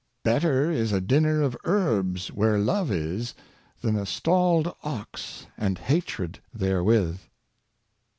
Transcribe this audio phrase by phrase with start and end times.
[0.23, 3.35] ''Better is a dinner of herbs where love is,
[3.81, 7.19] than a stalled ox and hatred therewith."